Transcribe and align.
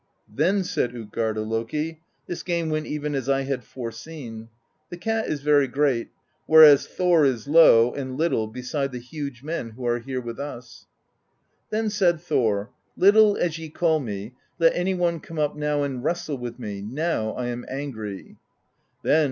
Then 0.33 0.63
said 0.63 0.95
Utgarda 0.95 1.41
Loki: 1.41 2.01
'This 2.25 2.41
game 2.41 2.71
went 2.71 2.87
even 2.87 3.13
as 3.13 3.29
I 3.29 3.41
had 3.41 3.63
foreseen; 3.63 4.49
the 4.89 4.97
cat 4.97 5.27
is 5.27 5.43
very 5.43 5.67
great, 5.67 6.09
whereas 6.47 6.87
Thor 6.87 7.23
is 7.23 7.47
low 7.47 7.93
and 7.93 8.17
little 8.17 8.47
beside 8.47 8.93
the 8.93 8.97
huge 8.97 9.43
men 9.43 9.69
who 9.69 9.85
are 9.85 9.99
here 9.99 10.19
with 10.19 10.39
us.' 10.39 10.87
"Then 11.69 11.91
said 11.91 12.19
Thor: 12.19 12.71
'Little 12.97 13.37
as 13.37 13.59
ye 13.59 13.69
call 13.69 13.99
me, 13.99 14.33
let 14.57 14.73
any 14.73 14.95
one 14.95 15.19
come 15.19 15.37
up 15.37 15.55
now 15.55 15.83
and 15.83 16.03
wrestle 16.03 16.39
with 16.39 16.57
me; 16.57 16.81
now 16.81 17.33
I 17.33 17.49
am 17.49 17.63
angry.' 17.69 18.37